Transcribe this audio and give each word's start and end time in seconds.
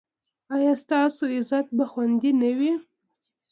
ایا 0.55 0.73
ستاسو 0.83 1.23
عزت 1.35 1.67
به 1.77 1.85
خوندي 1.91 2.31
نه 2.41 2.51
وي؟ 2.57 2.71